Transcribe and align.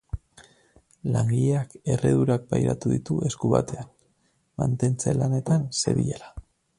Langileak 1.15 1.75
erredurak 1.95 2.47
pairatu 2.53 2.93
ditu 2.95 3.19
esku 3.29 3.51
batean, 3.53 3.91
mantentze-lanetan 4.63 5.69
zebilela. 5.83 6.35